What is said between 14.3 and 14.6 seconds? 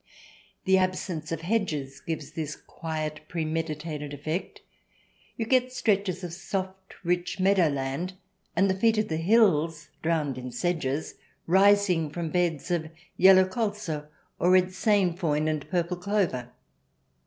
or